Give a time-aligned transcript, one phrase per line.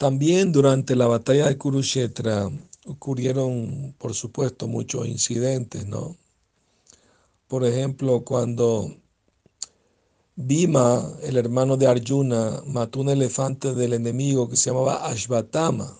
[0.00, 2.50] También durante la batalla de Kurukshetra
[2.86, 6.16] ocurrieron, por supuesto, muchos incidentes, ¿no?
[7.46, 8.96] Por ejemplo, cuando
[10.36, 15.94] Bhima, el hermano de Arjuna, mató un elefante del enemigo que se llamaba Ashvatama.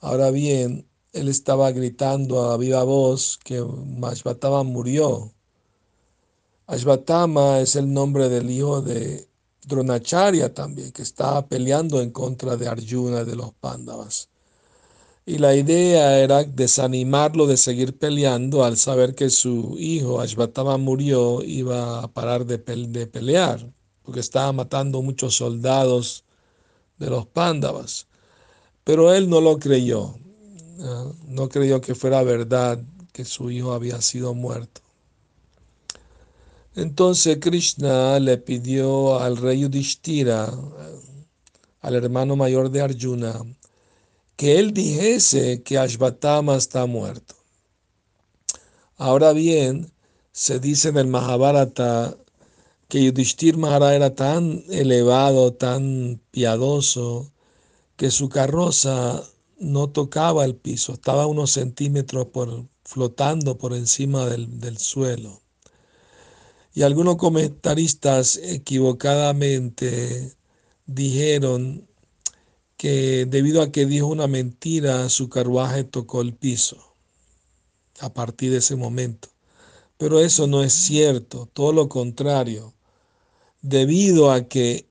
[0.00, 3.62] Ahora bien, él estaba gritando a viva voz que
[4.02, 5.34] Ashvatama murió.
[6.66, 9.29] Ashvatama es el nombre del hijo de
[9.66, 14.28] Dronacharya también, que estaba peleando en contra de Arjuna de los Pándavas.
[15.26, 21.42] Y la idea era desanimarlo de seguir peleando al saber que su hijo Ashvatama murió,
[21.42, 26.24] iba a parar de, pelear, porque estaba matando muchos soldados
[26.98, 28.06] de los Pándavas.
[28.82, 30.14] Pero él no lo creyó,
[31.28, 32.82] no creyó que fuera verdad
[33.12, 34.80] que su hijo había sido muerto.
[36.76, 40.52] Entonces Krishna le pidió al rey Yudhishthira,
[41.80, 43.42] al hermano mayor de Arjuna,
[44.36, 47.34] que él dijese que Ashvatama está muerto.
[48.96, 49.92] Ahora bien,
[50.32, 52.16] se dice en el Mahabharata
[52.88, 57.32] que Yudhishthir Maharaj era tan elevado, tan piadoso,
[57.96, 59.24] que su carroza
[59.58, 65.40] no tocaba el piso, estaba unos centímetros por, flotando por encima del, del suelo.
[66.72, 70.34] Y algunos comentaristas equivocadamente
[70.86, 71.88] dijeron
[72.76, 76.94] que debido a que dijo una mentira, su carruaje tocó el piso
[78.00, 79.28] a partir de ese momento.
[79.98, 82.72] Pero eso no es cierto, todo lo contrario.
[83.60, 84.88] Debido a que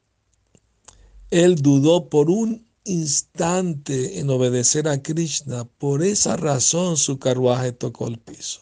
[1.32, 8.08] él dudó por un instante en obedecer a Krishna, por esa razón su carruaje tocó
[8.08, 8.62] el piso.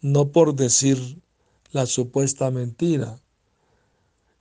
[0.00, 1.22] No por decir
[1.74, 3.20] la supuesta mentira.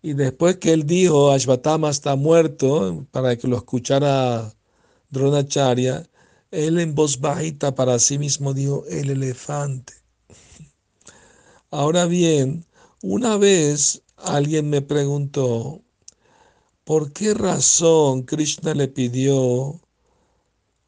[0.02, 4.54] Y después que él dijo, Ashvatama está muerto, para que lo escuchara
[5.10, 6.08] Dronacharya,
[6.52, 9.94] él en voz bajita para sí mismo dijo, el elefante.
[11.72, 12.66] Ahora bien,
[13.02, 15.82] una vez alguien me preguntó,
[16.84, 19.82] ¿por qué razón Krishna le pidió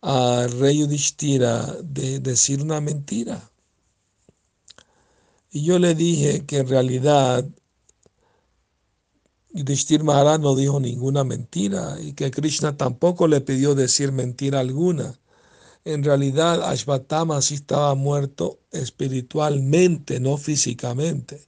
[0.01, 3.51] a rey Yudhishthira de decir una mentira?
[5.55, 7.45] Y yo le dije que en realidad
[9.53, 15.17] Yudhishthir Maharaj no dijo ninguna mentira y que Krishna tampoco le pidió decir mentira alguna.
[15.85, 21.47] En realidad Ashvatama sí estaba muerto espiritualmente, no físicamente.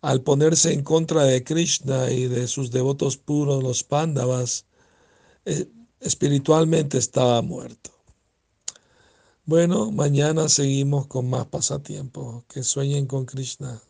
[0.00, 4.64] Al ponerse en contra de Krishna y de sus devotos puros, los Pándavas,
[5.44, 5.68] eh,
[6.00, 7.97] espiritualmente estaba muerto.
[9.48, 12.44] Bueno, mañana seguimos con más pasatiempos.
[12.48, 13.80] Que sueñen con Krishna.